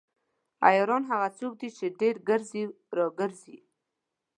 [0.67, 2.63] عیاران هغه څوک دي چې ډیر ګرځي
[2.97, 3.57] راګرځي.